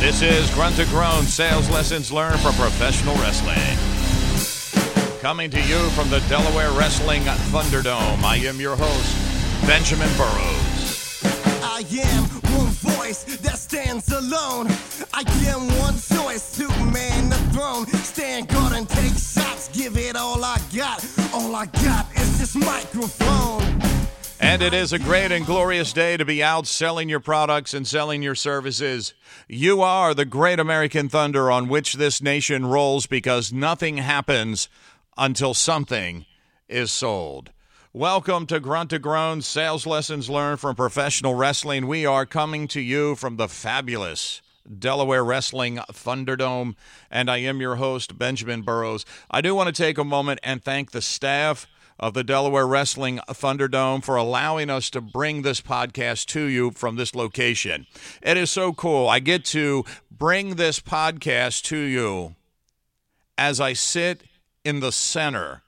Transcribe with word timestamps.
This 0.00 0.20
is 0.20 0.50
Grunt 0.50 0.76
to 0.76 0.84
Groan 0.86 1.24
Sales 1.24 1.70
Lessons 1.70 2.12
Learned 2.12 2.38
from 2.40 2.54
Professional 2.54 3.14
Wrestling. 3.16 3.56
Coming 5.20 5.50
to 5.50 5.60
you 5.62 5.78
from 5.90 6.10
the 6.10 6.20
Delaware 6.28 6.70
Wrestling 6.72 7.22
Thunderdome, 7.22 8.22
I 8.22 8.36
am 8.36 8.60
your 8.60 8.76
host, 8.76 9.66
Benjamin 9.66 10.08
Burrows. 10.18 11.22
I 11.62 11.82
am 12.02 12.24
one 12.54 12.68
voice 12.68 13.24
that 13.38 13.58
stands 13.58 14.12
alone. 14.12 14.68
I 15.14 15.24
am 15.48 15.66
one 15.80 15.94
choice 15.94 16.54
to 16.58 16.68
man 16.92 17.30
the 17.30 17.36
throne. 17.54 17.86
Stand 17.86 18.48
guard 18.48 18.74
and 18.74 18.86
take 18.88 19.14
shots. 19.14 19.68
Give 19.72 19.96
it 19.96 20.14
all 20.14 20.44
I 20.44 20.60
got. 20.76 21.04
All 21.32 21.56
I 21.56 21.66
got 21.66 22.06
is 22.14 22.38
this 22.38 22.54
microphone. 22.54 23.95
And 24.46 24.62
it 24.62 24.72
is 24.72 24.92
a 24.92 25.00
great 25.00 25.32
and 25.32 25.44
glorious 25.44 25.92
day 25.92 26.16
to 26.16 26.24
be 26.24 26.40
out 26.40 26.68
selling 26.68 27.08
your 27.08 27.18
products 27.18 27.74
and 27.74 27.84
selling 27.84 28.22
your 28.22 28.36
services. 28.36 29.12
You 29.48 29.82
are 29.82 30.14
the 30.14 30.24
great 30.24 30.60
American 30.60 31.08
thunder 31.08 31.50
on 31.50 31.66
which 31.66 31.94
this 31.94 32.22
nation 32.22 32.64
rolls 32.64 33.06
because 33.06 33.52
nothing 33.52 33.96
happens 33.96 34.68
until 35.18 35.52
something 35.52 36.26
is 36.68 36.92
sold. 36.92 37.50
Welcome 37.92 38.46
to 38.46 38.60
Grunt 38.60 38.90
to 38.90 39.00
Groan 39.00 39.42
Sales 39.42 39.84
Lessons 39.84 40.30
Learned 40.30 40.60
from 40.60 40.76
Professional 40.76 41.34
Wrestling. 41.34 41.88
We 41.88 42.06
are 42.06 42.24
coming 42.24 42.68
to 42.68 42.80
you 42.80 43.16
from 43.16 43.38
the 43.38 43.48
fabulous 43.48 44.40
Delaware 44.78 45.24
Wrestling 45.24 45.78
Thunderdome, 45.90 46.76
and 47.10 47.28
I 47.28 47.38
am 47.38 47.60
your 47.60 47.76
host, 47.76 48.16
Benjamin 48.16 48.62
Burrows. 48.62 49.04
I 49.28 49.40
do 49.40 49.56
want 49.56 49.74
to 49.74 49.82
take 49.82 49.98
a 49.98 50.04
moment 50.04 50.38
and 50.44 50.62
thank 50.62 50.92
the 50.92 51.02
staff 51.02 51.66
of 51.98 52.14
the 52.14 52.24
Delaware 52.24 52.66
Wrestling 52.66 53.20
Thunderdome 53.28 54.04
for 54.04 54.16
allowing 54.16 54.70
us 54.70 54.90
to 54.90 55.00
bring 55.00 55.42
this 55.42 55.60
podcast 55.60 56.26
to 56.26 56.42
you 56.42 56.70
from 56.72 56.96
this 56.96 57.14
location. 57.14 57.86
It 58.22 58.36
is 58.36 58.50
so 58.50 58.72
cool. 58.72 59.08
I 59.08 59.18
get 59.18 59.44
to 59.46 59.84
bring 60.10 60.56
this 60.56 60.80
podcast 60.80 61.62
to 61.64 61.78
you 61.78 62.34
as 63.38 63.60
I 63.60 63.72
sit 63.72 64.22
in 64.64 64.80
the 64.80 64.92
center, 64.92 65.62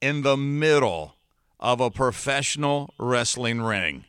in 0.00 0.22
the 0.22 0.36
middle 0.36 1.16
of 1.60 1.80
a 1.80 1.90
professional 1.90 2.92
wrestling 2.98 3.60
ring. 3.60 4.04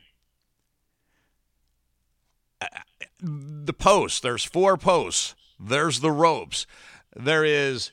The 3.20 3.72
posts, 3.72 4.20
there's 4.20 4.44
four 4.44 4.76
posts, 4.76 5.34
there's 5.58 6.00
the 6.00 6.12
ropes, 6.12 6.66
there 7.14 7.44
is 7.44 7.90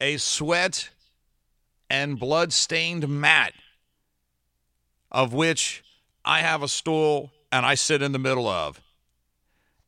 a 0.00 0.16
sweat 0.16 0.90
and 1.90 2.18
blood-stained 2.18 3.06
mat 3.08 3.52
of 5.10 5.32
which 5.32 5.82
I 6.24 6.40
have 6.40 6.62
a 6.62 6.68
stool 6.68 7.32
and 7.50 7.66
I 7.66 7.74
sit 7.74 8.02
in 8.02 8.12
the 8.12 8.18
middle 8.18 8.48
of. 8.48 8.80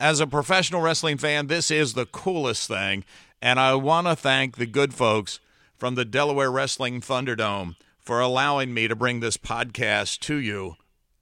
As 0.00 0.18
a 0.18 0.26
professional 0.26 0.80
wrestling 0.80 1.18
fan, 1.18 1.46
this 1.46 1.70
is 1.70 1.94
the 1.94 2.06
coolest 2.06 2.66
thing, 2.66 3.04
and 3.40 3.60
I 3.60 3.74
want 3.74 4.08
to 4.08 4.16
thank 4.16 4.56
the 4.56 4.66
good 4.66 4.92
folks 4.92 5.38
from 5.76 5.94
the 5.94 6.04
Delaware 6.04 6.50
Wrestling 6.50 7.00
Thunderdome 7.00 7.76
for 8.00 8.20
allowing 8.20 8.74
me 8.74 8.88
to 8.88 8.96
bring 8.96 9.20
this 9.20 9.36
podcast 9.36 10.18
to 10.20 10.36
you 10.36 10.74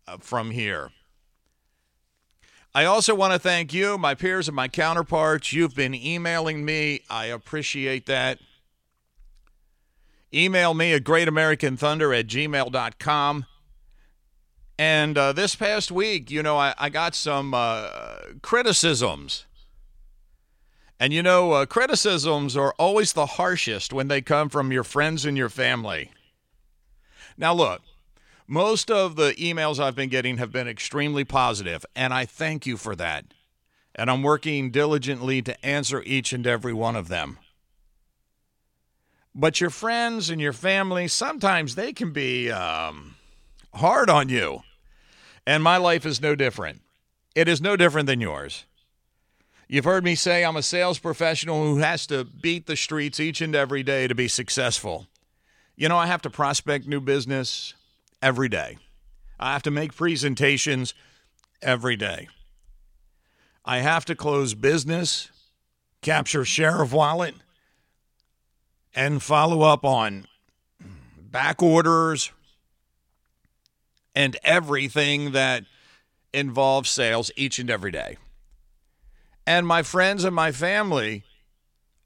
uh, 0.08 0.16
from 0.18 0.50
here. 0.50 0.90
I 2.74 2.84
also 2.84 3.14
want 3.14 3.32
to 3.32 3.38
thank 3.38 3.74
you, 3.74 3.98
my 3.98 4.14
peers 4.14 4.48
and 4.48 4.54
my 4.54 4.68
counterparts. 4.68 5.52
You've 5.52 5.74
been 5.74 5.94
emailing 5.94 6.64
me. 6.64 7.02
I 7.10 7.26
appreciate 7.26 8.06
that. 8.06 8.38
Email 10.32 10.74
me 10.74 10.92
at 10.92 11.04
greatamericanthunder 11.04 12.18
at 12.18 12.26
gmail.com. 12.26 13.46
And 14.78 15.18
uh, 15.18 15.32
this 15.32 15.54
past 15.56 15.90
week, 15.90 16.30
you 16.30 16.42
know, 16.42 16.56
I, 16.56 16.74
I 16.78 16.88
got 16.88 17.14
some 17.14 17.52
uh, 17.52 18.18
criticisms. 18.42 19.44
And 20.98 21.12
you 21.12 21.22
know, 21.22 21.52
uh, 21.52 21.66
criticisms 21.66 22.56
are 22.56 22.74
always 22.78 23.12
the 23.12 23.26
harshest 23.26 23.92
when 23.92 24.08
they 24.08 24.20
come 24.20 24.48
from 24.48 24.70
your 24.70 24.84
friends 24.84 25.24
and 25.24 25.36
your 25.36 25.48
family. 25.48 26.10
Now, 27.36 27.54
look, 27.54 27.82
most 28.46 28.90
of 28.90 29.16
the 29.16 29.32
emails 29.32 29.78
I've 29.78 29.96
been 29.96 30.08
getting 30.10 30.36
have 30.36 30.52
been 30.52 30.68
extremely 30.68 31.24
positive, 31.24 31.86
and 31.96 32.12
I 32.12 32.26
thank 32.26 32.66
you 32.66 32.76
for 32.76 32.94
that. 32.96 33.24
And 33.94 34.10
I'm 34.10 34.22
working 34.22 34.70
diligently 34.70 35.40
to 35.42 35.66
answer 35.66 36.02
each 36.04 36.32
and 36.32 36.46
every 36.46 36.72
one 36.72 36.96
of 36.96 37.08
them. 37.08 37.38
But 39.34 39.60
your 39.60 39.70
friends 39.70 40.30
and 40.30 40.40
your 40.40 40.52
family, 40.52 41.08
sometimes 41.08 41.74
they 41.74 41.92
can 41.92 42.12
be 42.12 42.50
um, 42.50 43.14
hard 43.74 44.10
on 44.10 44.28
you. 44.28 44.62
And 45.46 45.62
my 45.62 45.76
life 45.76 46.04
is 46.04 46.20
no 46.20 46.34
different. 46.34 46.82
It 47.34 47.48
is 47.48 47.60
no 47.60 47.76
different 47.76 48.06
than 48.06 48.20
yours. 48.20 48.64
You've 49.68 49.84
heard 49.84 50.04
me 50.04 50.16
say 50.16 50.44
I'm 50.44 50.56
a 50.56 50.62
sales 50.62 50.98
professional 50.98 51.62
who 51.62 51.78
has 51.78 52.06
to 52.08 52.24
beat 52.24 52.66
the 52.66 52.74
streets 52.74 53.20
each 53.20 53.40
and 53.40 53.54
every 53.54 53.84
day 53.84 54.08
to 54.08 54.16
be 54.16 54.26
successful. 54.26 55.06
You 55.76 55.88
know, 55.88 55.96
I 55.96 56.06
have 56.06 56.22
to 56.22 56.30
prospect 56.30 56.88
new 56.88 57.00
business 57.00 57.74
every 58.20 58.48
day, 58.48 58.78
I 59.38 59.52
have 59.52 59.62
to 59.62 59.70
make 59.70 59.94
presentations 59.94 60.92
every 61.62 61.96
day. 61.96 62.28
I 63.64 63.78
have 63.78 64.04
to 64.06 64.14
close 64.14 64.54
business, 64.54 65.30
capture 66.02 66.44
share 66.44 66.82
of 66.82 66.92
wallet, 66.92 67.34
and 68.94 69.22
follow 69.22 69.62
up 69.62 69.84
on 69.84 70.26
back 71.18 71.62
orders 71.62 72.32
and 74.14 74.36
everything 74.42 75.32
that 75.32 75.64
involves 76.32 76.90
sales 76.90 77.30
each 77.36 77.58
and 77.58 77.70
every 77.70 77.90
day. 77.90 78.16
And 79.46 79.66
my 79.66 79.82
friends 79.82 80.24
and 80.24 80.34
my 80.34 80.52
family 80.52 81.24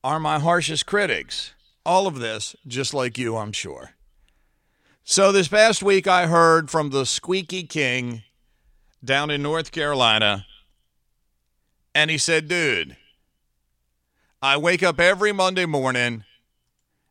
are 0.03 0.21
my 0.21 0.39
harshest 0.39 0.87
critics. 0.87 1.55
All 1.85 2.07
of 2.07 2.19
this, 2.19 2.55
just 2.67 2.95
like 2.95 3.19
you, 3.19 3.37
I'm 3.37 3.53
sure. 3.53 3.91
So 5.03 5.33
this 5.33 5.49
past 5.49 5.83
week, 5.83 6.07
I 6.07 6.27
heard 6.27 6.71
from 6.71 6.91
the 6.91 7.05
Squeaky 7.05 7.65
King 7.65 8.23
down 9.05 9.31
in 9.31 9.43
North 9.43 9.71
Carolina, 9.71 10.47
and 11.95 12.11
he 12.11 12.17
said, 12.17 12.49
Dude, 12.49 12.97
I 14.41 14.57
wake 14.57 14.83
up 14.83 14.99
every 14.99 15.33
Monday 15.33 15.67
morning 15.67 16.25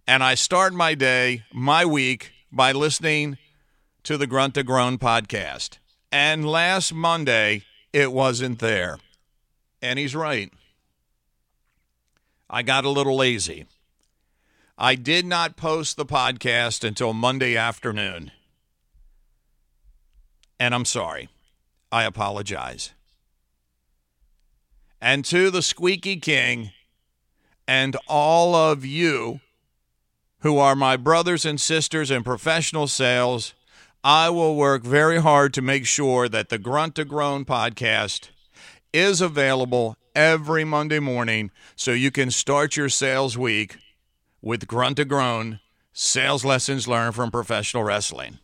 and 0.08 0.24
I 0.24 0.36
start 0.36 0.74
my 0.74 0.96
day, 0.96 1.44
my 1.54 1.86
week, 1.86 2.32
by 2.52 2.72
listening 2.72 3.38
to 4.04 4.18
the 4.18 4.28
Grunt 4.28 4.56
to 4.56 4.64
Groan 4.64 4.98
podcast. 4.98 5.78
And 6.12 6.46
last 6.46 6.94
Monday, 6.94 7.64
it 7.94 8.12
wasn't 8.12 8.60
there. 8.60 9.00
And 9.82 9.98
he's 9.98 10.16
right. 10.16 10.52
I 12.50 12.62
got 12.64 12.86
a 12.86 12.90
little 12.90 13.16
lazy. 13.16 13.66
I 14.78 14.96
did 14.96 15.26
not 15.26 15.56
post 15.56 15.98
the 15.98 16.06
podcast 16.06 16.84
until 16.84 17.14
Monday 17.14 17.56
afternoon. 17.56 18.32
And 20.60 20.76
I'm 20.76 20.86
sorry. 20.86 21.30
I 21.92 22.04
apologize. 22.04 22.92
And 25.02 25.24
to 25.26 25.50
the 25.50 25.62
Squeaky 25.62 26.18
King 26.18 26.72
and 27.68 27.96
all 28.08 28.56
of 28.56 28.86
you 28.86 29.42
who 30.44 30.58
are 30.58 30.76
my 30.76 30.98
brothers 30.98 31.46
and 31.46 31.60
sisters 31.60 32.12
in 32.12 32.22
professional 32.22 32.86
sales, 32.86 33.54
I 34.04 34.30
will 34.30 34.58
work 34.58 34.84
very 34.84 35.22
hard 35.22 35.54
to 35.54 35.62
make 35.62 35.86
sure 35.86 36.28
that 36.28 36.50
the 36.50 36.58
Grunt 36.58 36.96
to 36.96 37.06
Groan 37.06 37.46
podcast 37.46 38.28
is 38.92 39.22
available 39.22 39.96
every 40.14 40.66
Monday 40.66 41.00
morning 41.00 41.50
so 41.78 41.92
you 41.92 42.12
can 42.12 42.30
start 42.30 42.76
your 42.76 42.90
sales 42.90 43.38
week 43.38 43.78
with 44.42 44.68
Grunt 44.68 44.98
to 44.98 45.06
Groan 45.06 45.62
sales 45.94 46.44
lessons 46.44 46.90
learned 46.90 47.16
from 47.16 47.32
professional 47.32 47.86
wrestling. 47.86 48.40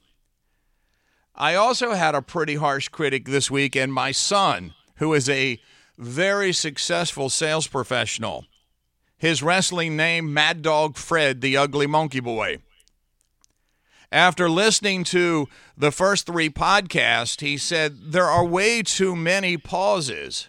I 1.36 1.56
also 1.56 1.92
had 1.92 2.16
a 2.16 2.22
pretty 2.22 2.56
harsh 2.56 2.88
critic 2.88 3.26
this 3.26 3.52
week, 3.52 3.76
and 3.76 3.94
my 3.94 4.14
son, 4.14 4.74
who 4.96 5.14
is 5.14 5.28
a 5.28 5.60
very 5.98 6.54
successful 6.54 7.30
sales 7.30 7.68
professional, 7.68 8.46
his 9.20 9.44
wrestling 9.44 9.96
name, 9.96 10.34
Mad 10.34 10.64
Dog 10.64 10.98
Fred, 10.98 11.42
the 11.42 11.58
Ugly 11.58 11.86
Monkey 11.86 12.22
Boy. 12.22 12.58
After 14.12 14.50
listening 14.50 15.04
to 15.06 15.48
the 15.78 15.92
first 15.92 16.26
three 16.26 16.50
podcasts, 16.50 17.42
he 17.42 17.58
said, 17.58 18.12
There 18.12 18.26
are 18.26 18.44
way 18.44 18.82
too 18.82 19.16
many 19.16 19.58
pauses. 19.58 20.48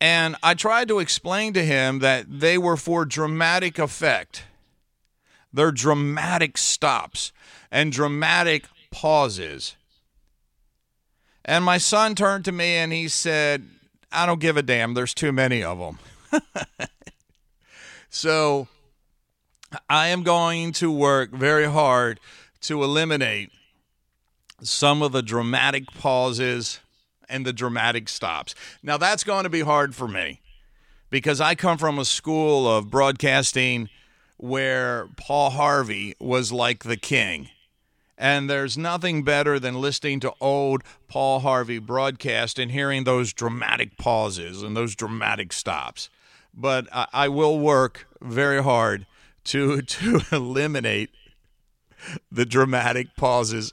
And 0.00 0.36
I 0.42 0.54
tried 0.54 0.88
to 0.88 0.98
explain 0.98 1.52
to 1.54 1.64
him 1.64 2.00
that 2.00 2.26
they 2.28 2.58
were 2.58 2.76
for 2.76 3.04
dramatic 3.04 3.78
effect. 3.78 4.44
They're 5.52 5.72
dramatic 5.72 6.58
stops 6.58 7.32
and 7.70 7.92
dramatic 7.92 8.66
pauses. 8.90 9.76
And 11.44 11.64
my 11.64 11.78
son 11.78 12.14
turned 12.14 12.44
to 12.46 12.52
me 12.52 12.76
and 12.76 12.92
he 12.92 13.08
said, 13.08 13.66
I 14.12 14.26
don't 14.26 14.40
give 14.40 14.56
a 14.56 14.62
damn. 14.62 14.94
There's 14.94 15.14
too 15.14 15.32
many 15.32 15.62
of 15.62 15.78
them. 15.78 15.98
so 18.10 18.68
I 19.88 20.08
am 20.08 20.22
going 20.22 20.72
to 20.72 20.90
work 20.90 21.30
very 21.30 21.66
hard 21.66 22.20
to 22.62 22.82
eliminate 22.82 23.50
some 24.62 25.02
of 25.02 25.12
the 25.12 25.22
dramatic 25.22 25.86
pauses 25.92 26.80
and 27.28 27.46
the 27.46 27.52
dramatic 27.52 28.08
stops. 28.08 28.54
Now, 28.82 28.96
that's 28.96 29.24
going 29.24 29.44
to 29.44 29.50
be 29.50 29.60
hard 29.60 29.94
for 29.94 30.08
me 30.08 30.40
because 31.08 31.40
I 31.40 31.54
come 31.54 31.78
from 31.78 31.98
a 31.98 32.04
school 32.04 32.68
of 32.68 32.90
broadcasting 32.90 33.88
where 34.36 35.08
Paul 35.16 35.50
Harvey 35.50 36.14
was 36.18 36.52
like 36.52 36.84
the 36.84 36.96
king. 36.96 37.48
And 38.16 38.50
there's 38.50 38.76
nothing 38.76 39.22
better 39.22 39.58
than 39.58 39.80
listening 39.80 40.20
to 40.20 40.34
old 40.40 40.82
Paul 41.08 41.40
Harvey 41.40 41.78
broadcast 41.78 42.58
and 42.58 42.70
hearing 42.70 43.04
those 43.04 43.32
dramatic 43.32 43.96
pauses 43.96 44.62
and 44.62 44.76
those 44.76 44.94
dramatic 44.94 45.52
stops. 45.54 46.10
But 46.54 46.88
I, 46.92 47.06
I 47.12 47.28
will 47.28 47.58
work 47.58 48.06
very 48.20 48.62
hard 48.62 49.06
to 49.44 49.82
to 49.82 50.20
eliminate 50.32 51.10
the 52.30 52.46
dramatic 52.46 53.14
pauses 53.16 53.72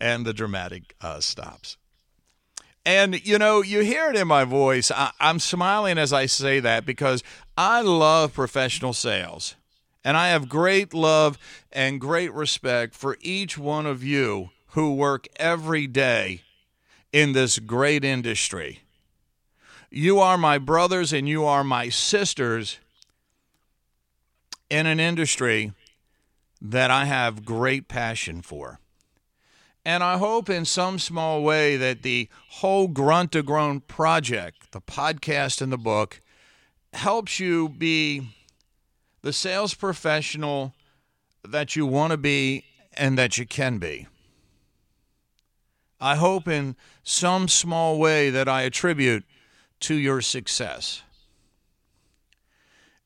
and 0.00 0.26
the 0.26 0.32
dramatic 0.32 0.94
uh, 1.00 1.20
stops. 1.20 1.76
And 2.84 3.24
you 3.24 3.38
know, 3.38 3.62
you 3.62 3.80
hear 3.80 4.10
it 4.10 4.16
in 4.16 4.26
my 4.26 4.44
voice. 4.44 4.90
I, 4.90 5.12
I'm 5.20 5.38
smiling 5.38 5.98
as 5.98 6.12
I 6.12 6.26
say 6.26 6.60
that 6.60 6.84
because 6.84 7.22
I 7.56 7.80
love 7.80 8.34
professional 8.34 8.92
sales. 8.92 9.54
And 10.04 10.16
I 10.16 10.28
have 10.28 10.48
great 10.48 10.92
love 10.92 11.38
and 11.70 12.00
great 12.00 12.32
respect 12.32 12.94
for 12.94 13.16
each 13.20 13.56
one 13.56 13.86
of 13.86 14.02
you 14.02 14.50
who 14.68 14.94
work 14.94 15.28
every 15.36 15.86
day 15.86 16.42
in 17.12 17.32
this 17.32 17.58
great 17.60 18.04
industry. 18.04 18.81
You 19.94 20.20
are 20.20 20.38
my 20.38 20.56
brothers 20.56 21.12
and 21.12 21.28
you 21.28 21.44
are 21.44 21.62
my 21.62 21.90
sisters 21.90 22.78
in 24.70 24.86
an 24.86 24.98
industry 24.98 25.74
that 26.62 26.90
I 26.90 27.04
have 27.04 27.44
great 27.44 27.88
passion 27.88 28.40
for. 28.40 28.80
And 29.84 30.02
I 30.02 30.16
hope 30.16 30.48
in 30.48 30.64
some 30.64 30.98
small 30.98 31.42
way 31.42 31.76
that 31.76 32.00
the 32.00 32.30
whole 32.48 32.88
Grunt 32.88 33.32
to 33.32 33.42
Groan 33.42 33.80
project, 33.80 34.72
the 34.72 34.80
podcast 34.80 35.60
and 35.60 35.70
the 35.70 35.76
book, 35.76 36.20
helps 36.94 37.38
you 37.38 37.68
be 37.68 38.28
the 39.20 39.32
sales 39.34 39.74
professional 39.74 40.72
that 41.46 41.76
you 41.76 41.84
want 41.84 42.12
to 42.12 42.16
be 42.16 42.64
and 42.94 43.18
that 43.18 43.36
you 43.36 43.44
can 43.44 43.76
be. 43.76 44.06
I 46.00 46.16
hope 46.16 46.48
in 46.48 46.76
some 47.02 47.46
small 47.46 47.98
way 47.98 48.30
that 48.30 48.48
I 48.48 48.62
attribute 48.62 49.24
to 49.82 49.94
your 49.94 50.20
success. 50.20 51.02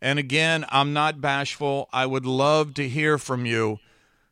And 0.01 0.19
again, 0.19 0.65
I'm 0.69 0.93
not 0.93 1.21
bashful. 1.21 1.89
I 1.93 2.07
would 2.07 2.27
love 2.27 2.75
to 2.75 2.89
hear 2.89 3.19
from 3.19 3.47
you. 3.47 3.79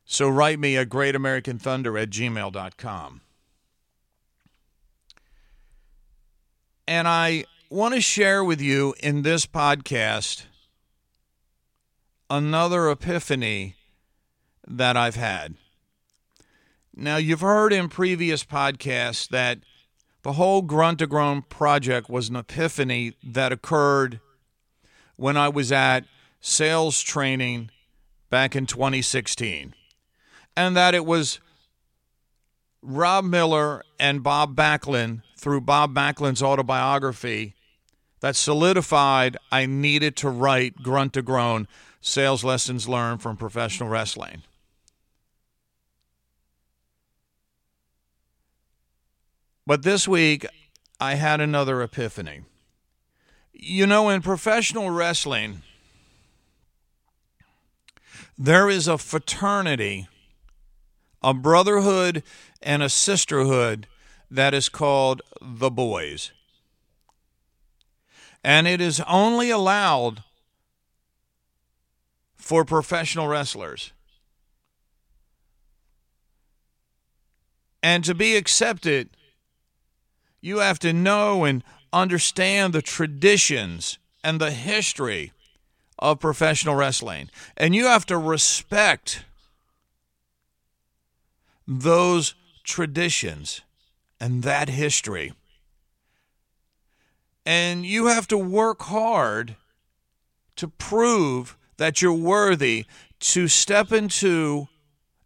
So 0.04 0.28
write 0.28 0.58
me 0.58 0.76
at 0.76 0.88
greatamericanthunder 0.88 2.00
at 2.00 2.10
gmail.com. 2.10 3.20
And 6.86 7.08
I 7.08 7.44
want 7.70 7.94
to 7.94 8.00
share 8.00 8.44
with 8.44 8.60
you 8.60 8.94
in 9.00 9.22
this 9.22 9.46
podcast 9.46 10.44
another 12.28 12.90
epiphany 12.90 13.76
that 14.66 14.96
I've 14.96 15.16
had. 15.16 15.54
Now, 16.94 17.16
you've 17.16 17.40
heard 17.40 17.72
in 17.72 17.88
previous 17.88 18.44
podcasts 18.44 19.28
that 19.28 19.58
the 20.24 20.32
whole 20.32 20.62
Grunt 20.62 20.98
to 20.98 21.06
Groan 21.06 21.42
project 21.42 22.08
was 22.08 22.30
an 22.30 22.36
epiphany 22.36 23.12
that 23.22 23.52
occurred 23.52 24.20
when 25.16 25.36
I 25.36 25.50
was 25.50 25.70
at 25.70 26.06
sales 26.40 27.02
training 27.02 27.70
back 28.30 28.56
in 28.56 28.66
2016, 28.66 29.74
and 30.56 30.76
that 30.76 30.94
it 30.94 31.04
was 31.04 31.40
Rob 32.82 33.24
Miller 33.24 33.84
and 34.00 34.22
Bob 34.22 34.56
Backlund 34.56 35.22
through 35.36 35.60
Bob 35.60 35.94
Backlund's 35.94 36.42
autobiography 36.42 37.54
that 38.20 38.34
solidified 38.34 39.36
I 39.52 39.66
needed 39.66 40.16
to 40.16 40.30
write 40.30 40.82
Grunt 40.82 41.12
to 41.12 41.22
Groan 41.22 41.68
Sales 42.00 42.42
Lessons 42.42 42.88
Learned 42.88 43.20
from 43.20 43.36
Professional 43.36 43.90
Wrestling. 43.90 44.42
But 49.66 49.82
this 49.82 50.06
week, 50.06 50.46
I 51.00 51.14
had 51.14 51.40
another 51.40 51.82
epiphany. 51.82 52.42
You 53.52 53.86
know, 53.86 54.10
in 54.10 54.20
professional 54.20 54.90
wrestling, 54.90 55.62
there 58.36 58.68
is 58.68 58.88
a 58.88 58.98
fraternity, 58.98 60.08
a 61.22 61.32
brotherhood, 61.32 62.22
and 62.60 62.82
a 62.82 62.88
sisterhood 62.88 63.86
that 64.30 64.52
is 64.52 64.68
called 64.68 65.22
the 65.40 65.70
boys. 65.70 66.32
And 68.42 68.66
it 68.66 68.80
is 68.80 69.00
only 69.08 69.48
allowed 69.48 70.22
for 72.36 72.64
professional 72.64 73.28
wrestlers. 73.28 73.92
And 77.82 78.04
to 78.04 78.14
be 78.14 78.36
accepted, 78.36 79.10
you 80.44 80.58
have 80.58 80.78
to 80.78 80.92
know 80.92 81.44
and 81.44 81.64
understand 81.90 82.74
the 82.74 82.82
traditions 82.82 83.98
and 84.22 84.38
the 84.38 84.50
history 84.50 85.32
of 85.98 86.20
professional 86.20 86.74
wrestling. 86.74 87.30
And 87.56 87.74
you 87.74 87.86
have 87.86 88.04
to 88.06 88.18
respect 88.18 89.24
those 91.66 92.34
traditions 92.62 93.62
and 94.20 94.42
that 94.42 94.68
history. 94.68 95.32
And 97.46 97.86
you 97.86 98.06
have 98.06 98.28
to 98.28 98.36
work 98.36 98.82
hard 98.82 99.56
to 100.56 100.68
prove 100.68 101.56
that 101.78 102.02
you're 102.02 102.12
worthy 102.12 102.84
to 103.20 103.48
step 103.48 103.92
into 103.92 104.68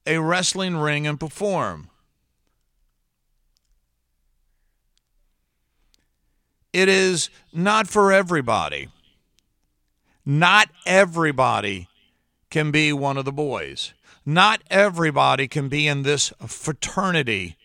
a 0.07 0.19
wrestling 0.19 0.77
ring 0.77 1.09
and 1.09 1.19
perform. 1.19 1.91
It 6.73 6.89
is 6.89 7.31
not 7.53 7.89
for 7.89 8.13
everybody. 8.13 8.89
Not 10.25 10.69
everybody 10.85 11.89
can 12.51 12.71
be 12.71 12.93
one 12.93 13.17
of 13.17 13.25
the 13.25 13.33
boys. 13.33 13.95
Not 14.27 14.63
everybody 14.71 15.49
can 15.49 15.69
be 15.69 15.89
in 15.89 16.03
this 16.03 16.33
fraternity, 16.47 17.57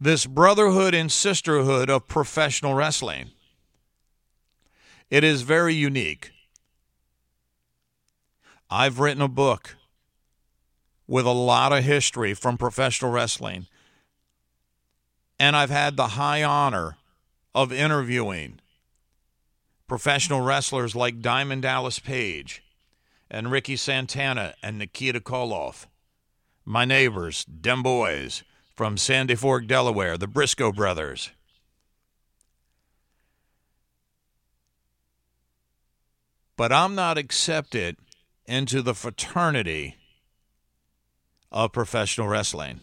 this 0.00 0.24
brotherhood 0.24 0.94
and 0.94 1.12
sisterhood 1.12 1.90
of 1.90 2.08
professional 2.08 2.74
wrestling. 2.74 3.32
It 5.10 5.24
is 5.24 5.42
very 5.42 5.74
unique. 5.74 6.30
I've 8.70 8.98
written 8.98 9.20
a 9.20 9.28
book 9.28 9.76
with 11.06 11.26
a 11.26 11.32
lot 11.32 11.74
of 11.74 11.84
history 11.84 12.32
from 12.32 12.56
professional 12.56 13.10
wrestling. 13.10 13.66
And 15.38 15.54
I've 15.54 15.68
had 15.68 15.98
the 15.98 16.08
high 16.08 16.42
honor 16.42 16.96
of 17.54 17.72
interviewing 17.72 18.60
professional 19.86 20.40
wrestlers 20.40 20.94
like 20.94 21.20
Diamond 21.20 21.62
Dallas 21.62 21.98
Page 21.98 22.62
and 23.30 23.50
Ricky 23.50 23.76
Santana 23.76 24.54
and 24.62 24.78
Nikita 24.78 25.20
Koloff. 25.20 25.86
My 26.64 26.84
neighbors, 26.84 27.44
dem 27.44 27.82
boys 27.82 28.42
from 28.74 28.96
Sandy 28.96 29.34
Fork, 29.34 29.66
Delaware, 29.66 30.16
the 30.16 30.26
Briscoe 30.26 30.72
brothers. 30.72 31.30
But 36.56 36.72
I'm 36.72 36.94
not 36.94 37.18
accepted 37.18 37.96
into 38.46 38.82
the 38.82 38.94
fraternity 38.94 39.96
of 41.50 41.72
professional 41.72 42.28
wrestling. 42.28 42.80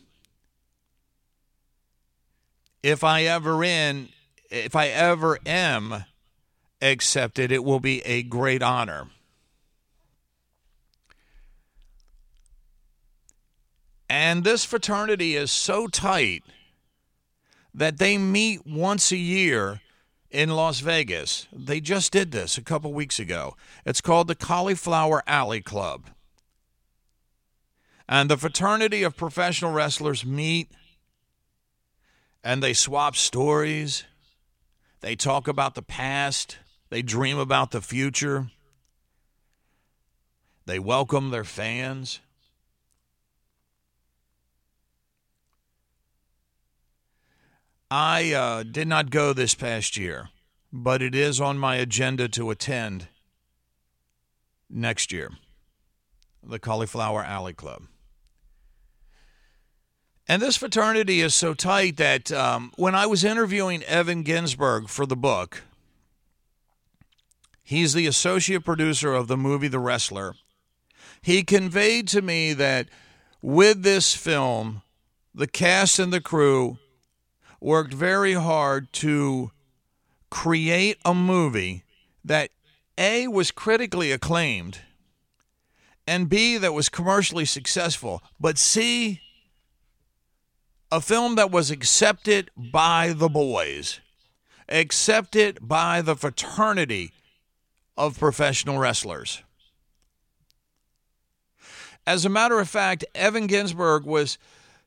If 2.83 3.03
I 3.03 3.23
ever 3.23 3.63
in 3.63 4.09
if 4.49 4.75
I 4.75 4.87
ever 4.87 5.39
am 5.45 6.05
accepted, 6.81 7.51
it 7.51 7.63
will 7.63 7.79
be 7.79 8.01
a 8.01 8.23
great 8.23 8.63
honor. 8.63 9.09
And 14.09 14.43
this 14.43 14.65
fraternity 14.65 15.35
is 15.35 15.51
so 15.51 15.87
tight 15.87 16.43
that 17.73 17.99
they 17.99 18.17
meet 18.17 18.65
once 18.65 19.11
a 19.11 19.17
year 19.17 19.81
in 20.31 20.49
Las 20.49 20.79
Vegas. 20.79 21.47
They 21.53 21.79
just 21.79 22.11
did 22.11 22.31
this 22.31 22.57
a 22.57 22.63
couple 22.63 22.91
weeks 22.91 23.19
ago. 23.19 23.55
It's 23.85 24.01
called 24.01 24.27
the 24.27 24.35
Cauliflower 24.35 25.23
Alley 25.27 25.61
Club. 25.61 26.07
And 28.07 28.29
the 28.29 28.37
fraternity 28.37 29.03
of 29.03 29.15
professional 29.15 29.71
wrestlers 29.71 30.25
meet 30.25 30.71
and 32.43 32.63
they 32.63 32.73
swap 32.73 33.15
stories. 33.15 34.05
They 35.01 35.15
talk 35.15 35.47
about 35.47 35.75
the 35.75 35.81
past. 35.81 36.57
They 36.89 37.01
dream 37.01 37.37
about 37.37 37.71
the 37.71 37.81
future. 37.81 38.49
They 40.65 40.79
welcome 40.79 41.29
their 41.29 41.43
fans. 41.43 42.19
I 47.91 48.33
uh, 48.33 48.63
did 48.63 48.87
not 48.87 49.09
go 49.09 49.33
this 49.33 49.55
past 49.55 49.97
year, 49.97 50.29
but 50.71 51.01
it 51.01 51.15
is 51.15 51.41
on 51.41 51.57
my 51.57 51.77
agenda 51.77 52.27
to 52.29 52.51
attend 52.51 53.07
next 54.69 55.11
year. 55.11 55.31
The 56.43 56.59
Cauliflower 56.59 57.23
Alley 57.23 57.53
Club. 57.53 57.83
And 60.29 60.43
this 60.43 60.57
fraternity 60.57 61.21
is 61.21 61.33
so 61.33 61.55
tight 61.55 61.97
that 61.97 62.31
um, 62.31 62.71
when 62.75 62.93
I 62.93 63.07
was 63.07 63.23
interviewing 63.23 63.81
Evan 63.81 64.23
Ginzburg 64.23 64.87
for 64.87 65.07
the 65.07 65.15
book, 65.15 65.63
he's 67.63 67.93
the 67.95 68.05
associate 68.05 68.63
producer 68.63 69.11
of 69.11 69.27
the 69.27 69.35
movie 69.35 69.69
The 69.69 69.79
Wrestler. 69.79 70.35
He 71.23 71.41
conveyed 71.41 72.07
to 72.09 72.21
me 72.21 72.53
that 72.53 72.89
with 73.41 73.81
this 73.81 74.15
film, 74.15 74.83
the 75.33 75.47
cast 75.47 75.97
and 75.97 76.13
the 76.13 76.21
crew 76.21 76.77
worked 77.59 77.95
very 77.95 78.33
hard 78.33 78.93
to 78.93 79.49
create 80.29 80.99
a 81.03 81.15
movie 81.15 81.85
that 82.23 82.51
A 82.99 83.27
was 83.27 83.49
critically 83.49 84.11
acclaimed 84.11 84.81
and 86.05 86.29
B 86.29 86.59
that 86.59 86.75
was 86.75 86.87
commercially 86.87 87.45
successful, 87.45 88.21
but 88.39 88.59
C 88.59 89.21
a 90.91 90.99
film 91.01 91.35
that 91.35 91.51
was 91.51 91.69
accepted 91.69 92.49
by 92.55 93.13
the 93.13 93.29
boys, 93.29 93.99
accepted 94.67 95.59
by 95.61 96.01
the 96.01 96.15
fraternity 96.15 97.11
of 97.95 98.17
professional 98.17 98.79
wrestlers. 98.79 99.43
As 102.07 102.25
a 102.25 102.29
matter 102.29 102.59
of 102.59 102.67
fact, 102.67 103.05
Evan 103.13 103.47
Ginzburg 103.47 104.05
was 104.05 104.37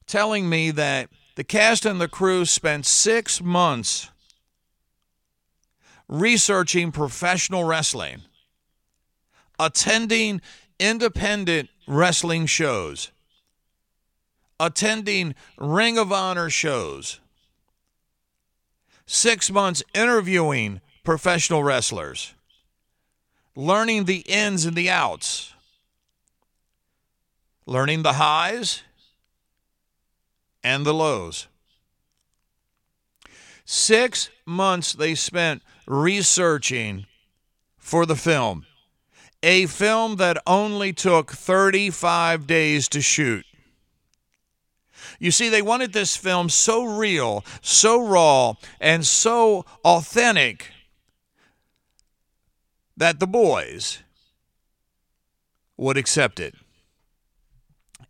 telling 0.06 0.48
me 0.48 0.70
that 0.72 1.08
the 1.36 1.44
cast 1.44 1.86
and 1.86 2.00
the 2.00 2.08
crew 2.08 2.44
spent 2.44 2.84
six 2.84 3.40
months 3.40 4.10
researching 6.08 6.90
professional 6.90 7.64
wrestling, 7.64 8.22
attending 9.58 10.40
independent 10.78 11.70
wrestling 11.86 12.46
shows, 12.46 13.12
attending 14.62 15.34
Ring 15.58 15.98
of 15.98 16.12
Honor 16.12 16.48
shows, 16.48 17.18
six 19.06 19.50
months 19.50 19.82
interviewing 19.92 20.80
professional 21.02 21.64
wrestlers, 21.64 22.32
learning 23.56 24.04
the 24.04 24.20
ins 24.20 24.64
and 24.64 24.76
the 24.76 24.88
outs, 24.88 25.52
learning 27.66 28.04
the 28.04 28.14
highs 28.14 28.82
and 30.62 30.86
the 30.86 30.94
lows. 30.94 31.48
Six 33.64 34.30
months 34.46 34.92
they 34.92 35.16
spent 35.16 35.62
researching 35.86 37.06
for 37.78 38.06
the 38.06 38.16
film, 38.16 38.66
a 39.42 39.66
film 39.66 40.16
that 40.16 40.40
only 40.46 40.92
took 40.92 41.32
35 41.32 42.46
days 42.46 42.88
to 42.88 43.00
shoot. 43.00 43.44
You 45.22 45.30
see, 45.30 45.48
they 45.48 45.62
wanted 45.62 45.92
this 45.92 46.16
film 46.16 46.48
so 46.48 46.82
real, 46.82 47.44
so 47.60 48.04
raw, 48.04 48.54
and 48.80 49.06
so 49.06 49.64
authentic 49.84 50.72
that 52.96 53.20
the 53.20 53.28
boys 53.28 54.00
would 55.76 55.96
accept 55.96 56.40
it. 56.40 56.56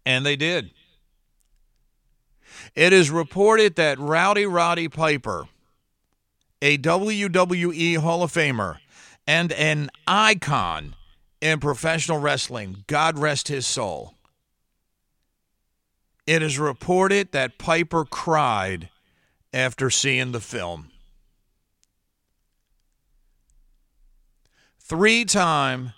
And 0.06 0.24
they 0.24 0.36
did. 0.36 0.70
It 2.74 2.94
is 2.94 3.10
reported 3.10 3.76
that 3.76 3.98
Rowdy 3.98 4.46
Roddy 4.46 4.88
Piper, 4.88 5.44
a 6.62 6.78
WWE 6.78 7.98
Hall 7.98 8.22
of 8.22 8.32
Famer 8.32 8.78
and 9.26 9.52
an 9.52 9.90
icon 10.06 10.94
in 11.42 11.60
professional 11.60 12.20
wrestling, 12.20 12.84
God 12.86 13.18
rest 13.18 13.48
his 13.48 13.66
soul, 13.66 14.14
it 16.26 16.42
is 16.42 16.58
reported 16.58 17.32
that 17.32 17.58
Piper 17.58 18.04
cried 18.04 18.88
after 19.52 19.90
seeing 19.90 20.32
the 20.32 20.40
film. 20.40 20.90
Three 24.78 25.24
time 25.24 25.92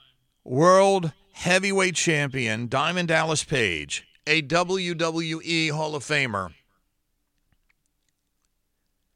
world 0.44 1.12
heavyweight 1.32 1.94
champion 1.94 2.68
Diamond 2.68 3.08
Dallas 3.08 3.44
Page, 3.44 4.06
a 4.26 4.42
WWE 4.42 5.70
Hall 5.70 5.94
of 5.94 6.04
Famer, 6.04 6.54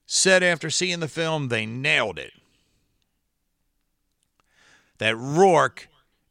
said 0.05 0.43
after 0.43 0.69
seeing 0.69 1.00
the 1.00 1.09
film 1.09 1.49
they 1.49 1.65
nailed 1.65 2.19
it. 2.19 2.33
That 4.99 5.17
Rourke 5.17 5.88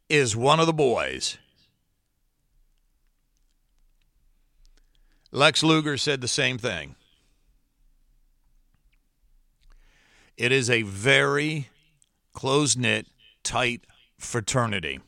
is 0.08 0.36
one 0.36 0.60
of 0.60 0.66
the 0.66 0.72
boys. 0.72 1.38
Lex 5.30 5.62
Luger 5.62 5.96
said 5.96 6.20
the 6.20 6.28
same 6.28 6.58
thing. 6.58 6.94
It 10.36 10.52
is 10.52 10.70
a 10.70 10.82
very 10.82 11.68
close 12.32 12.76
knit, 12.76 13.08
tight 13.42 13.82
fraternity. 14.18 15.00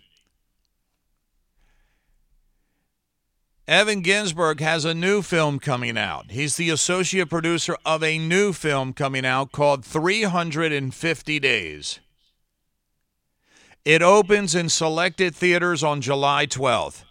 Evan 3.68 4.00
Ginsberg 4.00 4.58
has 4.58 4.84
a 4.84 4.94
new 4.94 5.22
film 5.22 5.60
coming 5.60 5.96
out. 5.96 6.32
He's 6.32 6.56
the 6.56 6.70
associate 6.70 7.30
producer 7.30 7.76
of 7.86 8.02
a 8.02 8.18
new 8.18 8.52
film 8.52 8.92
coming 8.92 9.24
out 9.24 9.52
called 9.52 9.84
350 9.84 11.38
Days. 11.38 12.00
It 13.84 14.02
opens 14.02 14.56
in 14.56 14.68
selected 14.68 15.36
theaters 15.36 15.84
on 15.84 16.00
July 16.00 16.46
12th. 16.46 17.04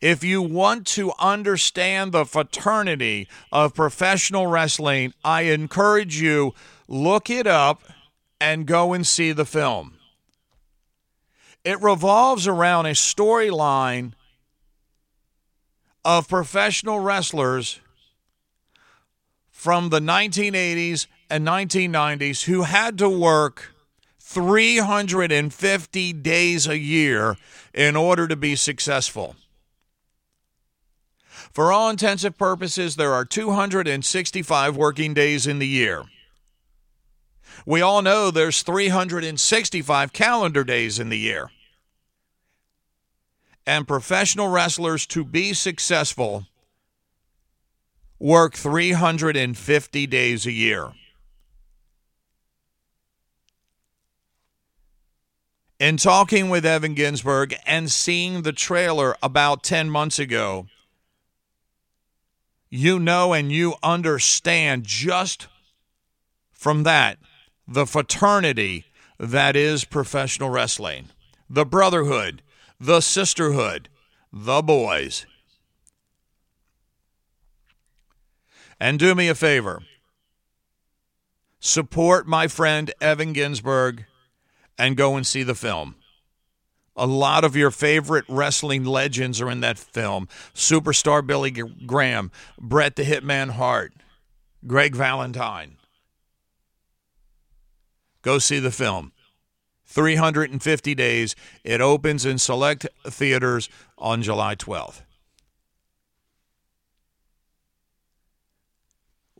If 0.00 0.22
you 0.22 0.42
want 0.42 0.86
to 0.88 1.12
understand 1.18 2.12
the 2.12 2.24
fraternity 2.24 3.28
of 3.50 3.74
professional 3.74 4.46
wrestling, 4.46 5.14
I 5.24 5.42
encourage 5.42 6.20
you 6.20 6.54
look 6.88 7.30
it 7.30 7.46
up 7.46 7.82
and 8.40 8.66
go 8.66 8.92
and 8.92 9.06
see 9.06 9.32
the 9.32 9.44
film. 9.44 9.94
It 11.64 11.80
revolves 11.82 12.46
around 12.46 12.86
a 12.86 12.90
storyline 12.90 14.12
of 16.04 16.28
professional 16.28 17.00
wrestlers 17.00 17.80
from 19.50 19.88
the 19.88 19.98
1980s 19.98 21.06
and 21.28 21.44
1990s 21.44 22.44
who 22.44 22.62
had 22.62 22.98
to 22.98 23.08
work 23.08 23.72
350 24.20 26.12
days 26.12 26.68
a 26.68 26.78
year 26.78 27.36
in 27.74 27.96
order 27.96 28.28
to 28.28 28.36
be 28.36 28.54
successful. 28.54 29.34
For 31.56 31.72
all 31.72 31.88
intensive 31.88 32.36
purposes, 32.36 32.96
there 32.96 33.14
are 33.14 33.24
265 33.24 34.76
working 34.76 35.14
days 35.14 35.46
in 35.46 35.58
the 35.58 35.66
year. 35.66 36.04
We 37.64 37.80
all 37.80 38.02
know 38.02 38.30
there's 38.30 38.60
365 38.60 40.12
calendar 40.12 40.64
days 40.64 40.98
in 40.98 41.08
the 41.08 41.16
year. 41.16 41.50
And 43.66 43.88
professional 43.88 44.48
wrestlers 44.48 45.06
to 45.06 45.24
be 45.24 45.54
successful 45.54 46.44
work 48.18 48.52
350 48.52 50.06
days 50.08 50.44
a 50.44 50.52
year. 50.52 50.92
In 55.80 55.96
talking 55.96 56.50
with 56.50 56.66
Evan 56.66 56.94
Ginzburg 56.94 57.56
and 57.64 57.90
seeing 57.90 58.42
the 58.42 58.52
trailer 58.52 59.16
about 59.22 59.62
10 59.62 59.88
months 59.88 60.18
ago, 60.18 60.66
you 62.76 62.98
know 62.98 63.32
and 63.32 63.50
you 63.50 63.74
understand 63.82 64.84
just 64.84 65.48
from 66.52 66.82
that 66.82 67.18
the 67.66 67.86
fraternity 67.86 68.84
that 69.18 69.56
is 69.56 69.84
professional 69.84 70.50
wrestling, 70.50 71.08
the 71.48 71.64
brotherhood, 71.64 72.42
the 72.78 73.00
sisterhood, 73.00 73.88
the 74.32 74.62
boys. 74.62 75.26
And 78.78 78.98
do 78.98 79.14
me 79.14 79.28
a 79.28 79.34
favor 79.34 79.82
support 81.58 82.28
my 82.28 82.46
friend 82.46 82.92
Evan 83.00 83.34
Ginzburg 83.34 84.04
and 84.78 84.96
go 84.96 85.16
and 85.16 85.26
see 85.26 85.42
the 85.42 85.54
film. 85.54 85.96
A 86.96 87.06
lot 87.06 87.44
of 87.44 87.54
your 87.54 87.70
favorite 87.70 88.24
wrestling 88.28 88.84
legends 88.84 89.40
are 89.40 89.50
in 89.50 89.60
that 89.60 89.78
film. 89.78 90.28
Superstar 90.54 91.26
Billy 91.26 91.50
Graham, 91.50 92.30
Bret 92.58 92.96
the 92.96 93.04
Hitman 93.04 93.50
Hart, 93.50 93.92
Greg 94.66 94.94
Valentine. 94.94 95.76
Go 98.22 98.38
see 98.38 98.58
the 98.58 98.70
film. 98.70 99.12
350 99.84 100.94
days. 100.94 101.36
It 101.62 101.80
opens 101.80 102.26
in 102.26 102.38
select 102.38 102.86
theaters 103.04 103.68
on 103.98 104.22
July 104.22 104.56
12th. 104.56 105.02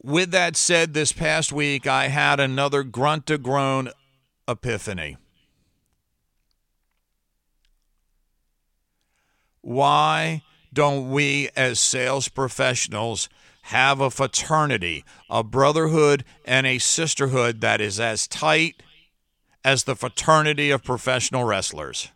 With 0.03 0.31
that 0.31 0.57
said, 0.57 0.95
this 0.95 1.13
past 1.13 1.53
week 1.53 1.89
I 1.89 2.09
had 2.09 2.39
another 2.39 2.85
grunt 2.85 3.27
to 3.27 3.39
groan 3.39 3.91
epiphany. 4.47 5.17
Why 9.67 10.43
don't 10.73 11.11
we, 11.11 11.49
as 11.57 11.81
sales 11.81 12.29
professionals, 12.29 13.29
have 13.63 14.01
a 14.01 14.13
fraternity, 14.13 15.05
a 15.29 15.43
brotherhood, 15.43 16.25
and 16.45 16.69
a 16.69 16.79
sisterhood 16.79 17.63
that 17.63 17.81
is 17.81 17.99
as 17.99 18.29
tight 18.29 18.81
as 19.65 19.83
the 19.83 19.97
fraternity 19.97 20.71
of 20.71 20.85
professional 20.85 21.43
wrestlers? 21.43 22.13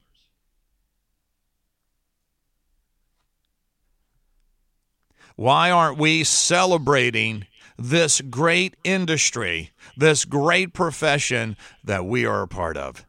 Why 5.35 5.73
aren't 5.73 5.99
we 5.99 6.23
celebrating 6.23 7.49
this 7.77 8.21
great 8.21 8.77
industry, 8.85 9.73
this 9.97 10.25
great 10.25 10.73
profession 10.73 11.57
that 11.83 12.05
we 12.05 12.25
are 12.25 12.43
a 12.43 12.49
part 12.49 12.77
of? 12.77 13.05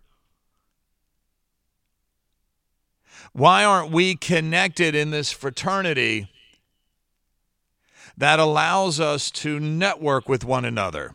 Why 3.33 3.63
aren't 3.63 3.91
we 3.91 4.15
connected 4.15 4.95
in 4.95 5.11
this 5.11 5.31
fraternity 5.31 6.27
that 8.17 8.39
allows 8.39 8.99
us 8.99 9.31
to 9.31 9.59
network 9.59 10.27
with 10.27 10.43
one 10.43 10.65
another? 10.65 11.13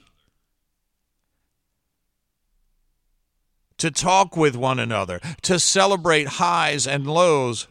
To 3.79 3.91
talk 3.91 4.37
with 4.37 4.57
one 4.57 4.79
another, 4.79 5.21
to 5.43 5.61
celebrate 5.61 6.29
highs 6.29 6.87
and 6.87 7.07
lows 7.07 7.69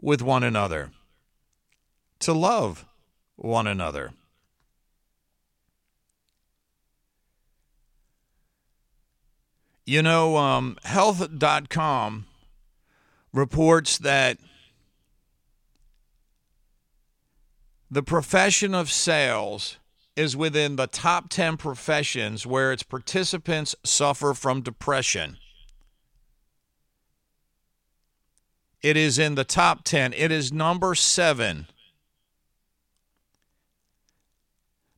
with 0.00 0.22
one 0.22 0.44
another, 0.44 0.92
to 2.20 2.32
love 2.32 2.86
one 3.34 3.66
another. 3.66 4.12
You 9.84 10.02
know, 10.02 10.36
um, 10.36 10.76
health.com 10.84 12.26
reports 13.32 13.98
that 13.98 14.38
the 17.90 18.02
profession 18.02 18.74
of 18.74 18.90
sales 18.90 19.78
is 20.16 20.36
within 20.36 20.76
the 20.76 20.86
top 20.86 21.28
10 21.28 21.56
professions 21.56 22.46
where 22.46 22.72
its 22.72 22.82
participants 22.82 23.74
suffer 23.84 24.34
from 24.34 24.60
depression. 24.60 25.38
It 28.82 28.96
is 28.96 29.18
in 29.18 29.34
the 29.34 29.44
top 29.44 29.84
10. 29.84 30.12
It 30.12 30.30
is 30.30 30.52
number 30.52 30.94
seven. 30.94 31.66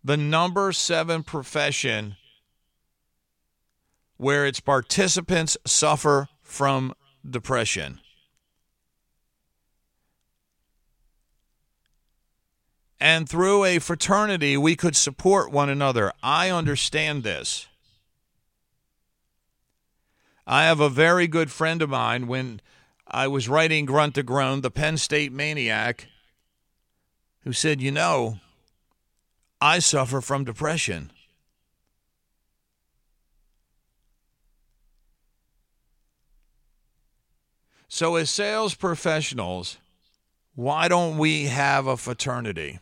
The 0.03 0.17
number 0.17 0.73
seven 0.73 1.23
profession 1.23 2.17
where 4.17 4.47
its 4.47 4.61
participants 4.61 5.57
suffer 5.67 6.29
from 6.43 6.95
depression. 7.29 8.01
And 13.01 13.27
through 13.27 13.65
a 13.65 13.79
fraternity, 13.79 14.59
we 14.59 14.77
could 14.77 14.95
support 14.95 15.51
one 15.51 15.71
another. 15.71 16.13
I 16.23 16.51
understand 16.51 17.23
this. 17.23 17.67
I 20.47 20.65
have 20.65 20.81
a 20.81 20.91
very 20.91 21.27
good 21.27 21.51
friend 21.51 21.81
of 21.81 21.89
mine 21.89 22.27
when 22.27 22.61
I 23.07 23.27
was 23.27 23.49
writing 23.49 23.87
Grunt 23.87 24.17
to 24.17 24.23
Groan, 24.23 24.61
the 24.61 24.71
Penn 24.71 24.99
State 24.99 25.33
maniac, 25.33 26.09
who 27.45 27.53
said, 27.53 27.81
You 27.81 27.91
know, 27.91 28.39
I 29.61 29.79
suffer 29.79 30.21
from 30.21 30.45
depression. 30.45 31.11
So, 37.89 38.17
as 38.17 38.31
sales 38.31 38.75
professionals, 38.75 39.79
why 40.55 40.87
don't 40.87 41.17
we 41.19 41.47
have 41.47 41.87
a 41.87 41.97
fraternity? 41.97 42.79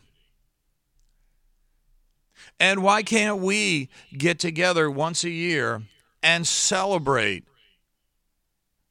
And 2.59 2.83
why 2.83 3.03
can't 3.03 3.39
we 3.39 3.89
get 4.17 4.37
together 4.37 4.91
once 4.91 5.23
a 5.23 5.29
year 5.29 5.83
and 6.21 6.45
celebrate 6.45 7.45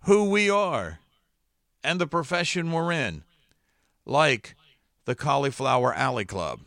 who 0.04 0.30
we 0.30 0.48
are 0.48 1.00
and 1.84 2.00
the 2.00 2.06
profession 2.06 2.72
we're 2.72 2.92
in, 2.92 3.24
like 4.06 4.54
the 5.04 5.14
Cauliflower 5.14 5.92
Alley 5.92 6.24
Club? 6.24 6.60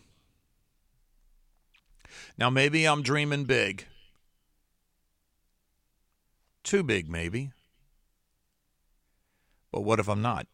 Now, 2.37 2.49
maybe 2.49 2.85
I'm 2.85 3.01
dreaming 3.01 3.45
big. 3.45 3.85
Too 6.63 6.83
big, 6.83 7.09
maybe. 7.09 7.51
But 9.71 9.81
what 9.81 9.99
if 9.99 10.07
I'm 10.07 10.21
not? 10.21 10.47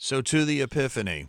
So, 0.00 0.22
to 0.22 0.44
the 0.44 0.62
Epiphany, 0.62 1.26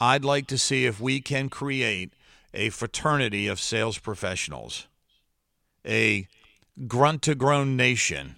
I'd 0.00 0.24
like 0.24 0.48
to 0.48 0.58
see 0.58 0.84
if 0.84 1.00
we 1.00 1.20
can 1.20 1.48
create 1.48 2.12
a 2.52 2.70
fraternity 2.70 3.46
of 3.46 3.60
sales 3.60 3.98
professionals, 3.98 4.88
a 5.86 6.26
grunt 6.88 7.22
to 7.22 7.36
groan 7.36 7.76
nation. 7.76 8.34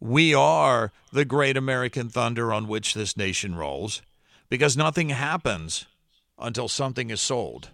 We 0.00 0.34
are 0.34 0.92
the 1.10 1.24
great 1.24 1.56
American 1.56 2.10
thunder 2.10 2.52
on 2.52 2.68
which 2.68 2.92
this 2.92 3.16
nation 3.16 3.54
rolls 3.54 4.02
because 4.50 4.76
nothing 4.76 5.08
happens 5.08 5.86
until 6.38 6.68
something 6.68 7.08
is 7.08 7.22
sold. 7.22 7.70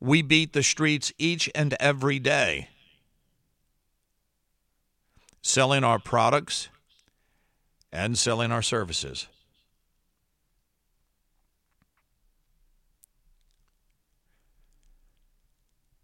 We 0.00 0.20
beat 0.20 0.52
the 0.52 0.64
streets 0.64 1.12
each 1.16 1.48
and 1.54 1.76
every 1.78 2.18
day 2.18 2.70
selling 5.42 5.84
our 5.84 5.98
products 5.98 6.68
and 7.92 8.16
selling 8.16 8.52
our 8.52 8.62
services. 8.62 9.26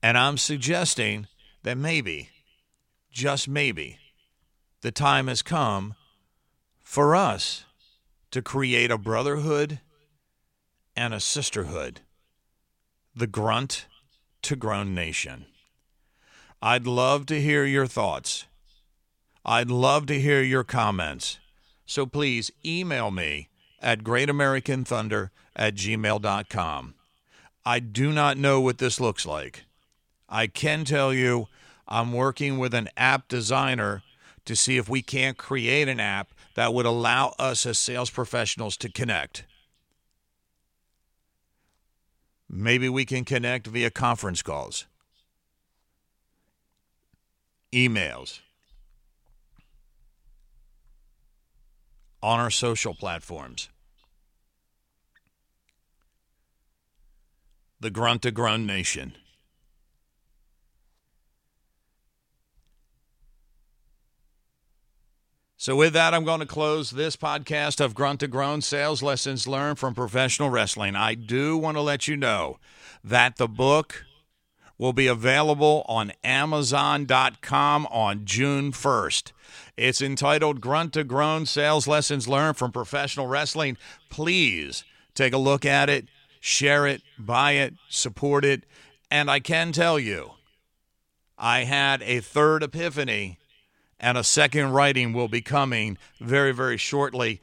And 0.03 0.17
I'm 0.17 0.37
suggesting 0.37 1.27
that 1.65 1.77
maybe, 1.77 2.29
just 3.11 3.49
maybe, 3.49 3.99
the 4.83 4.93
time 4.93 5.27
has 5.27 5.43
come 5.43 5.95
for 6.81 7.17
us 7.17 7.65
to 8.31 8.41
create 8.41 8.91
a 8.91 8.99
brotherhood 8.99 9.81
and 10.95 11.13
a 11.13 11.21
sisterhood, 11.21 12.03
the 13.15 13.27
grunt 13.27 13.87
to 14.43 14.55
groan 14.55 14.95
nation. 14.95 15.47
I'd 16.63 16.87
love 16.87 17.27
to 17.27 17.41
hear 17.41 17.65
your 17.65 17.87
thoughts. 17.87 18.47
I'd 19.49 19.71
love 19.71 20.07
to 20.07 20.21
hear 20.21 20.43
your 20.43 20.65
comments. 20.65 21.39
So 21.87 22.05
please 22.05 22.51
email 22.65 23.13
me 23.13 23.49
at 23.81 24.03
greatamericanthunder 24.03 25.31
at 25.55 25.77
gmail.com. 25.77 26.95
I 27.65 27.79
do 27.79 28.11
not 28.11 28.39
know 28.39 28.61
what 28.61 28.79
this 28.79 29.01
looks 29.01 29.25
like. 29.25 29.63
I 30.29 30.49
can 30.49 30.85
tell 30.85 31.15
you 31.15 31.47
I'm 31.87 32.13
working 32.13 32.59
with 32.59 32.75
an 32.75 32.89
app 32.97 33.29
designer 33.29 34.03
to 34.47 34.57
see 34.57 34.79
if 34.79 34.89
we 34.89 35.01
can't 35.01 35.39
create 35.39 35.87
an 35.87 36.01
app 36.01 36.33
that 36.57 36.75
would 36.75 36.87
allow 36.87 37.37
us 37.39 37.65
as 37.67 37.79
sales 37.79 38.11
professionals 38.11 38.77
to 38.79 38.91
connect. 38.91 39.45
Maybe 42.51 42.89
we 42.89 43.05
can 43.05 43.25
connect 43.25 43.69
via 43.69 43.91
conference 43.91 44.43
calls, 44.43 44.87
emails 47.73 48.41
on 52.23 52.41
our 52.41 52.51
social 52.51 52.95
platforms. 52.95 53.69
The 57.81 57.91
Grunt 57.91 58.23
to 58.23 58.31
Groan 58.31 58.67
Nation. 58.67 59.15
So, 65.59 65.75
with 65.75 65.95
that, 65.95 66.15
I'm 66.15 66.25
going 66.25 66.41
to 66.41 66.47
close 66.47 66.93
this 66.93 67.17
podcast 67.17 67.85
of 67.85 67.95
Grunt 67.95 68.21
to 68.21 68.29
Groan 68.29 68.63
Sales 68.63 69.03
Lessons 69.03 69.49
Learned 69.49 69.79
from 69.79 69.95
Professional 69.95 70.49
Wrestling. 70.49 70.95
I 70.95 71.15
do 71.15 71.57
want 71.57 71.77
to 71.77 71.81
let 71.81 72.07
you 72.07 72.17
know 72.17 72.59
that 73.03 73.37
the 73.37 73.49
book 73.49 74.05
will 74.79 74.93
be 74.93 75.07
available 75.07 75.85
on 75.89 76.13
Amazon.com 76.23 77.87
on 77.87 78.25
June 78.25 78.73
1st. 78.73 79.33
It's 79.77 80.03
entitled 80.03 80.61
Grunt 80.61 80.93
to 80.95 81.05
Groan 81.05 81.47
Sales 81.47 81.87
Lessons 81.87 82.29
Learned 82.29 82.57
from 82.57 82.73
Professional 82.73 83.27
Wrestling. 83.27 83.77
Please 84.11 84.85
take 85.15 85.33
a 85.33 85.39
look 85.39 85.65
at 85.65 85.89
it, 85.89 86.07
share 86.41 86.87
it, 86.87 87.03
buy 87.19 87.53
it, 87.53 87.75
support 87.89 88.45
it. 88.45 88.65
And 89.11 89.31
I 89.31 89.41
can 89.41 89.73
tell 89.73 89.99
you, 89.99 90.33
I 91.39 91.65
had 91.65 92.03
a 92.03 92.21
third 92.21 92.63
epiphany, 92.63 93.39
and 94.01 94.19
a 94.19 94.25
second 94.25 94.73
writing 94.73 95.13
will 95.13 95.29
be 95.29 95.43
coming 95.43 95.99
very, 96.21 96.53
very 96.53 96.77
shortly. 96.77 97.41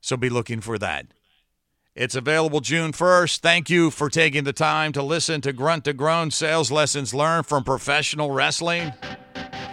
So 0.00 0.16
be 0.16 0.30
looking 0.30 0.60
for 0.60 0.78
that. 0.78 1.06
It's 1.98 2.14
available 2.14 2.60
June 2.60 2.92
1st. 2.92 3.40
Thank 3.40 3.68
you 3.68 3.90
for 3.90 4.08
taking 4.08 4.44
the 4.44 4.52
time 4.52 4.92
to 4.92 5.02
listen 5.02 5.40
to 5.40 5.52
Grunt 5.52 5.82
to 5.86 5.92
Groan 5.92 6.30
sales 6.30 6.70
lessons 6.70 7.12
learned 7.12 7.46
from 7.46 7.64
professional 7.64 8.30
wrestling. 8.30 8.92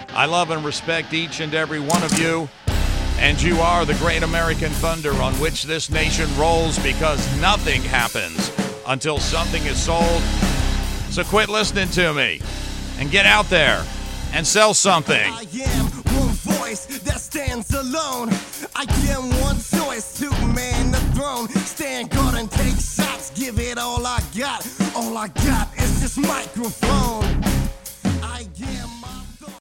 I 0.09 0.25
love 0.25 0.49
and 0.49 0.65
respect 0.65 1.13
each 1.13 1.39
and 1.39 1.53
every 1.53 1.79
one 1.79 2.01
of 2.01 2.17
you. 2.17 2.49
And 3.19 3.39
you 3.39 3.59
are 3.59 3.85
the 3.85 3.93
great 3.93 4.23
American 4.23 4.71
thunder 4.71 5.13
on 5.21 5.33
which 5.35 5.65
this 5.65 5.91
nation 5.91 6.27
rolls 6.35 6.79
because 6.79 7.23
nothing 7.39 7.83
happens 7.83 8.51
until 8.87 9.19
something 9.19 9.61
is 9.61 9.79
sold. 9.79 10.23
So 11.11 11.23
quit 11.23 11.47
listening 11.47 11.89
to 11.89 12.11
me 12.11 12.41
and 12.97 13.11
get 13.11 13.27
out 13.27 13.51
there 13.51 13.85
and 14.33 14.47
sell 14.47 14.73
something. 14.73 15.31
Voice 16.45 16.85
that 16.99 17.19
stands 17.19 17.73
alone. 17.73 18.29
I 18.75 18.85
am 19.09 19.29
one 19.41 19.55
choice 19.55 20.13
to 20.19 20.29
man 20.53 20.91
the 20.91 20.99
throne. 21.15 21.49
Stand 21.49 22.11
guard 22.11 22.35
and 22.35 22.51
take 22.51 22.75
shots. 22.75 23.31
Give 23.31 23.59
it 23.59 23.79
all 23.79 24.05
I 24.05 24.21
got. 24.37 24.63
All 24.95 25.17
I 25.17 25.29
got 25.29 25.75
is 25.75 26.01
this 26.01 26.17
microphone. 26.17 27.64